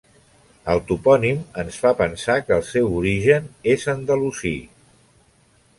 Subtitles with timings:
[0.73, 4.57] El topònim ens fa pensar que el seu origen és andalusí.